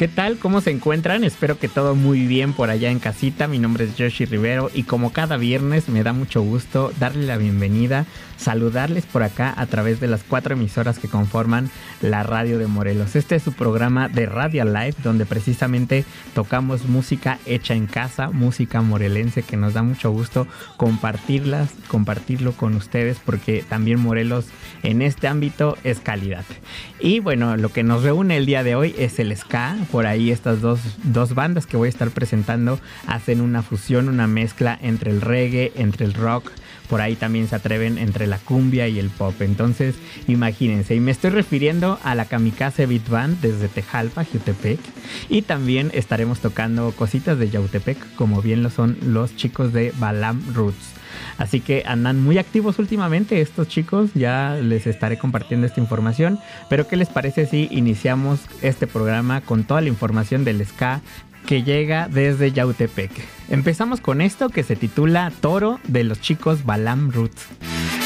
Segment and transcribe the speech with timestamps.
[0.00, 0.38] ¿Qué tal?
[0.38, 1.24] ¿Cómo se encuentran?
[1.24, 3.48] Espero que todo muy bien por allá en casita.
[3.48, 7.36] Mi nombre es Yoshi Rivero y como cada viernes me da mucho gusto darle la
[7.36, 8.06] bienvenida,
[8.38, 13.14] saludarles por acá a través de las cuatro emisoras que conforman la radio de Morelos.
[13.14, 18.80] Este es su programa de Radio Live donde precisamente tocamos música hecha en casa, música
[18.80, 20.46] morelense que nos da mucho gusto
[20.78, 24.46] compartirlas, compartirlo con ustedes porque también Morelos
[24.82, 26.46] en este ámbito es calidad.
[27.00, 30.30] Y bueno, lo que nos reúne el día de hoy es el ska por ahí
[30.30, 35.10] estas dos, dos bandas que voy a estar presentando hacen una fusión, una mezcla entre
[35.10, 36.50] el reggae, entre el rock,
[36.90, 39.40] por ahí también se atreven entre la cumbia y el pop.
[39.40, 39.94] Entonces,
[40.26, 40.96] imagínense.
[40.96, 44.80] Y me estoy refiriendo a la Kamikaze Beat Band desde Tejalpa, Jutepec.
[45.28, 50.42] Y también estaremos tocando cositas de Yautepec, como bien lo son los chicos de Balam
[50.52, 50.99] Roots.
[51.38, 56.86] Así que andan muy activos últimamente estos chicos, ya les estaré compartiendo esta información, pero
[56.86, 61.00] ¿qué les parece si iniciamos este programa con toda la información del ska
[61.46, 63.10] que llega desde Yautepec?
[63.48, 67.99] Empezamos con esto que se titula Toro de los chicos Balam Roots.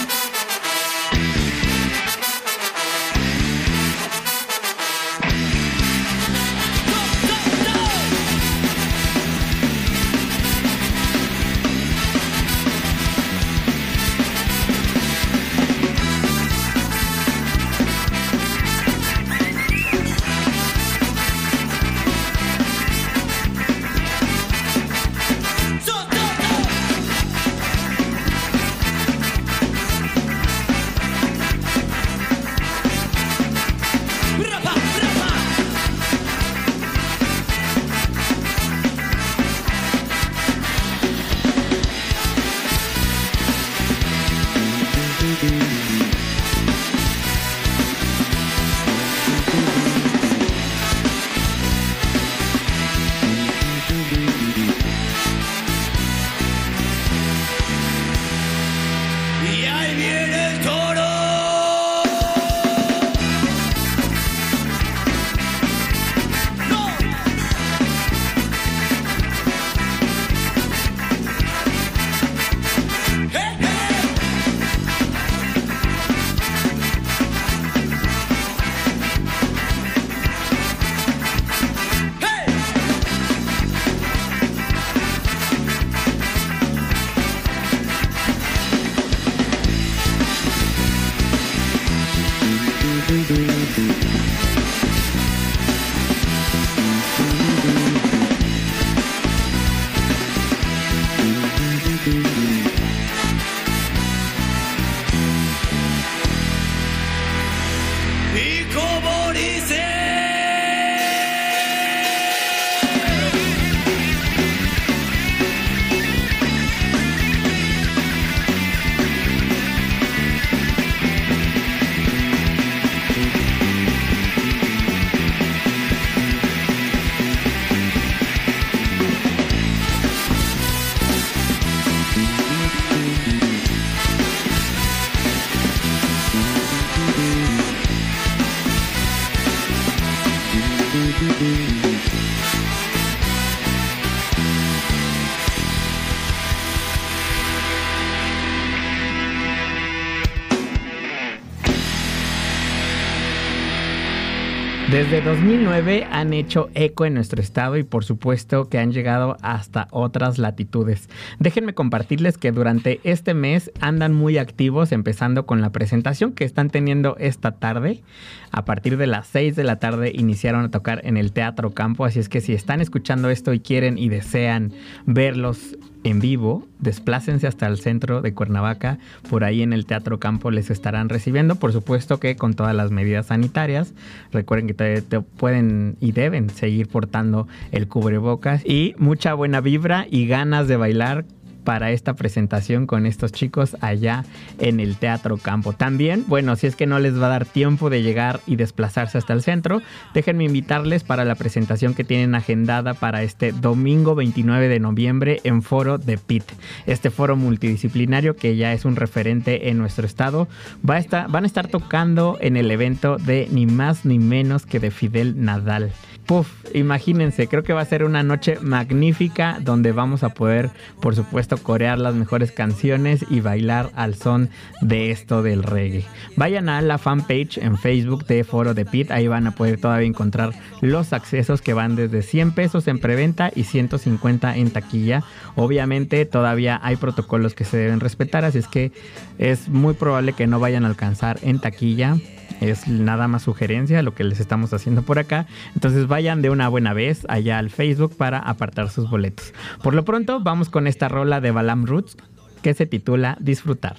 [154.94, 159.88] Desde 2009 han hecho eco en nuestro estado y por supuesto que han llegado hasta
[159.90, 161.08] otras latitudes.
[161.40, 166.70] Déjenme compartirles que durante este mes andan muy activos empezando con la presentación que están
[166.70, 168.04] teniendo esta tarde.
[168.52, 172.04] A partir de las 6 de la tarde iniciaron a tocar en el Teatro Campo,
[172.04, 174.72] así es que si están escuchando esto y quieren y desean
[175.06, 178.98] verlos en vivo, desplácense hasta el centro de Cuernavaca,
[179.28, 182.90] por ahí en el Teatro Campo les estarán recibiendo, por supuesto que con todas las
[182.90, 183.94] medidas sanitarias.
[184.30, 190.06] Recuerden que te, te pueden y deben seguir portando el cubrebocas y mucha buena vibra
[190.10, 191.24] y ganas de bailar
[191.64, 194.24] para esta presentación con estos chicos allá
[194.58, 195.72] en el Teatro Campo.
[195.72, 199.18] También, bueno, si es que no les va a dar tiempo de llegar y desplazarse
[199.18, 199.82] hasta el centro,
[200.12, 205.62] déjenme invitarles para la presentación que tienen agendada para este domingo 29 de noviembre en
[205.62, 206.44] Foro de PIT.
[206.86, 210.48] Este foro multidisciplinario que ya es un referente en nuestro estado,
[210.88, 214.66] va a estar, van a estar tocando en el evento de ni más ni menos
[214.66, 215.92] que de Fidel Nadal
[216.26, 220.70] Puf, imagínense, creo que va a ser una noche magnífica donde vamos a poder,
[221.02, 224.48] por supuesto, corear las mejores canciones y bailar al son
[224.80, 226.06] de esto del reggae.
[226.36, 230.08] Vayan a la fanpage en Facebook de Foro de Pit, ahí van a poder todavía
[230.08, 235.22] encontrar los accesos que van desde 100 pesos en preventa y 150 en taquilla.
[235.56, 238.92] Obviamente todavía hay protocolos que se deben respetar, así es que
[239.36, 242.16] es muy probable que no vayan a alcanzar en taquilla
[242.60, 245.46] es nada más sugerencia lo que les estamos haciendo por acá.
[245.74, 249.52] Entonces vayan de una buena vez allá al Facebook para apartar sus boletos.
[249.82, 252.16] Por lo pronto, vamos con esta rola de Balam Roots
[252.62, 253.96] que se titula Disfrutar.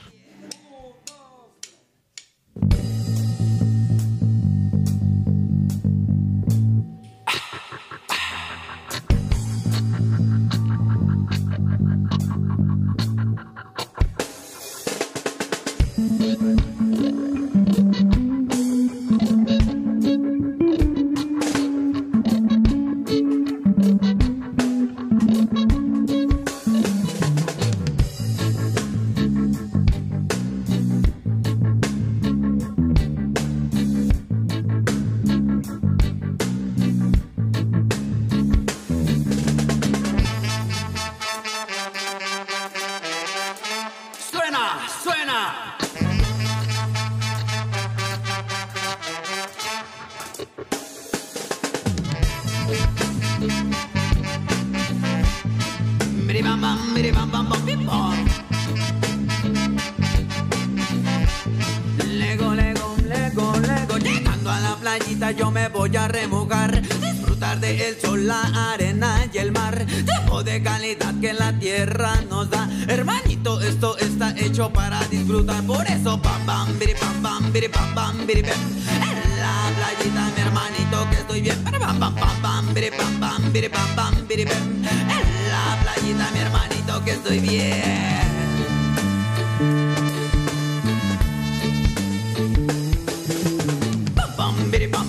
[64.98, 69.86] playita yo me voy a remojar, disfrutar de el sol, la arena y el mar,
[69.86, 72.70] tiempo de calidad que la tierra nos da.
[72.88, 77.94] Hermanito, esto está hecho para disfrutar, por eso pam pam biri pam pam biri pam
[77.94, 78.60] pam biri pam.
[78.90, 83.52] En la playita mi hermanito que estoy bien, pam pam pam pam biri pam pam
[83.52, 84.86] biri pam pam biri pam.
[84.86, 88.06] En la playita mi hermanito que estoy bien.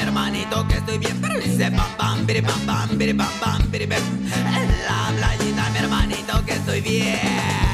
[0.00, 1.20] hermanito que estoy bien.
[1.20, 4.02] pero Dice pam pam, biri pam pam, biri pam pam, biri pam.
[4.32, 7.69] En la playita, mi hermanito que estoy bien.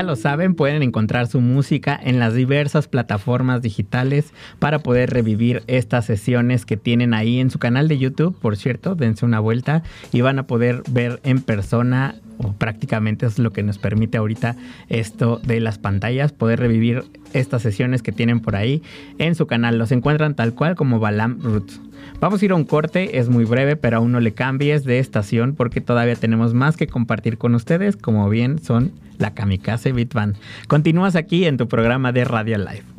[0.00, 6.06] Lo saben, pueden encontrar su música en las diversas plataformas digitales para poder revivir estas
[6.06, 10.22] sesiones que tienen ahí en su canal de YouTube, por cierto, dense una vuelta y
[10.22, 12.14] van a poder ver en persona
[12.58, 14.56] prácticamente es lo que nos permite ahorita
[14.88, 18.82] esto de las pantallas, poder revivir estas sesiones que tienen por ahí
[19.18, 19.78] en su canal.
[19.78, 21.80] Los encuentran tal cual como Balam Roots.
[22.20, 24.98] Vamos a ir a un corte, es muy breve, pero aún no le cambies de
[24.98, 30.14] estación porque todavía tenemos más que compartir con ustedes, como bien son la Kamikaze Beat
[30.14, 30.36] Band.
[30.68, 32.91] Continúas aquí en tu programa de Radio Live.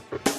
[0.00, 0.31] podcast.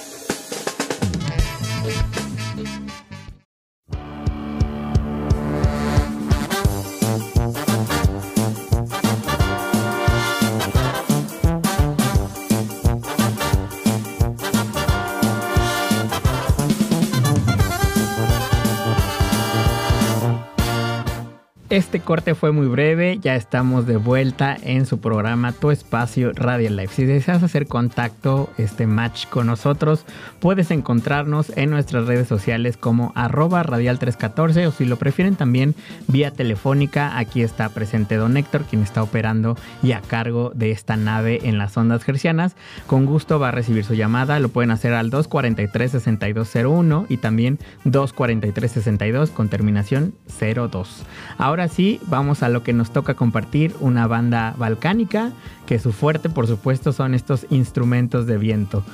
[21.74, 26.76] Este corte fue muy breve, ya estamos de vuelta en su programa Tu Espacio Radial
[26.76, 26.94] Life.
[26.94, 30.04] Si deseas hacer contacto, este match con nosotros,
[30.38, 35.74] puedes encontrarnos en nuestras redes sociales como arroba radial314 o si lo prefieren también
[36.06, 37.18] vía telefónica.
[37.18, 41.58] Aquí está presente Don Héctor, quien está operando y a cargo de esta nave en
[41.58, 42.54] las ondas gercianas.
[42.86, 49.30] Con gusto va a recibir su llamada, lo pueden hacer al 243-6201 y también 243-62
[49.30, 51.04] con terminación 02.
[51.36, 55.32] Ahora sí, vamos a lo que nos toca compartir, una banda balcánica,
[55.66, 58.84] que su fuerte por supuesto son estos instrumentos de viento.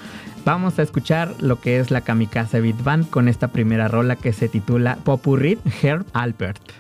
[0.45, 4.33] Vamos a escuchar lo que es la Kamikaze Beat Band con esta primera rola que
[4.33, 6.80] se titula Popurrit Herb Albert.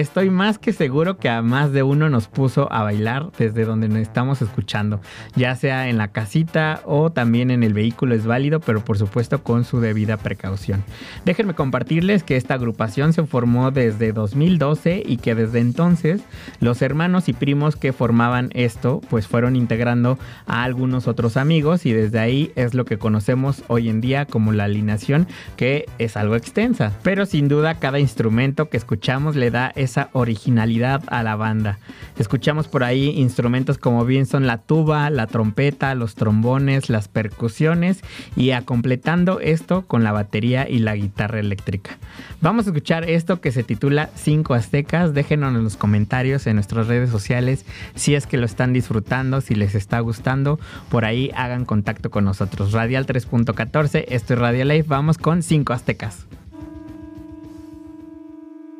[0.00, 3.88] Estoy más que seguro que a más de uno nos puso a bailar desde donde
[3.88, 5.00] nos estamos escuchando,
[5.34, 9.42] ya sea en la casita o también en el vehículo es válido, pero por supuesto
[9.42, 10.84] con su debida precaución.
[11.24, 16.20] Déjenme compartirles que esta agrupación se formó desde 2012 y que desde entonces
[16.60, 21.92] los hermanos y primos que formaban esto pues fueron integrando a algunos otros amigos y
[21.92, 25.26] desde ahí es lo que conocemos hoy en día como la alineación
[25.56, 31.02] que es algo extensa, pero sin duda cada instrumento que escuchamos le da esa originalidad
[31.06, 31.78] a la banda.
[32.18, 38.00] Escuchamos por ahí instrumentos como bien son la tuba, la trompeta, los trombones, las percusiones
[38.36, 41.98] y a completando esto con la batería y la guitarra eléctrica.
[42.40, 45.14] Vamos a escuchar esto que se titula Cinco Aztecas.
[45.14, 47.64] Déjenos en los comentarios en nuestras redes sociales
[47.94, 50.58] si es que lo están disfrutando, si les está gustando.
[50.90, 52.72] Por ahí hagan contacto con nosotros.
[52.72, 54.88] Radial 3.14, esto es Radio Life.
[54.88, 56.26] Vamos con Cinco Aztecas.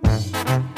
[0.02, 0.75] ¿Qué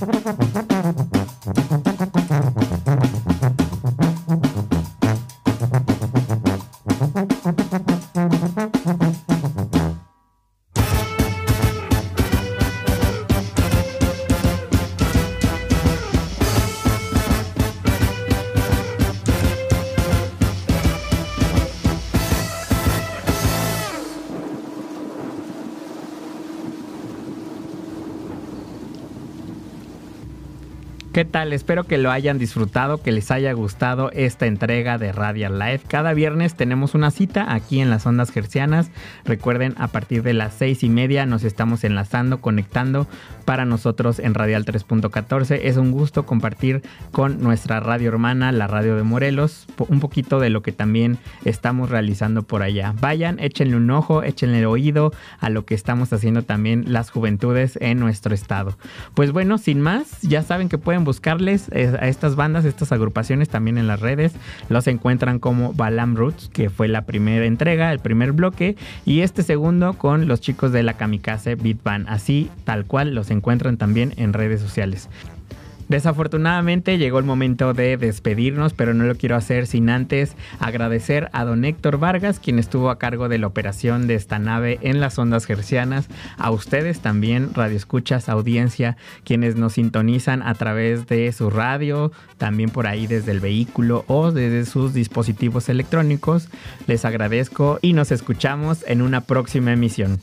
[0.00, 0.47] Gracias.
[31.38, 35.82] Espero que lo hayan disfrutado, que les haya gustado esta entrega de Radial Live.
[35.86, 38.90] Cada viernes tenemos una cita aquí en las ondas gercianas.
[39.24, 43.06] Recuerden, a partir de las seis y media nos estamos enlazando, conectando
[43.44, 45.60] para nosotros en Radial 3.14.
[45.62, 50.50] Es un gusto compartir con nuestra radio hermana, la radio de Morelos, un poquito de
[50.50, 52.94] lo que también estamos realizando por allá.
[53.00, 57.78] Vayan, échenle un ojo, échenle el oído a lo que estamos haciendo también las juventudes
[57.80, 58.76] en nuestro estado.
[59.14, 61.04] Pues bueno, sin más, ya saben que pueden
[61.72, 64.32] eh, a estas bandas, estas agrupaciones también en las redes.
[64.68, 69.42] Los encuentran como Balam Roots, que fue la primera entrega, el primer bloque, y este
[69.42, 72.06] segundo con los chicos de la Kamikaze Beat Band.
[72.08, 75.08] Así, tal cual, los encuentran también en redes sociales.
[75.88, 81.44] Desafortunadamente llegó el momento de despedirnos, pero no lo quiero hacer sin antes agradecer a
[81.44, 85.18] don Héctor Vargas, quien estuvo a cargo de la operación de esta nave en las
[85.18, 92.12] ondas gercianas, a ustedes también, radioescuchas, audiencia, quienes nos sintonizan a través de su radio,
[92.36, 96.48] también por ahí desde el vehículo o desde sus dispositivos electrónicos.
[96.86, 100.20] Les agradezco y nos escuchamos en una próxima emisión.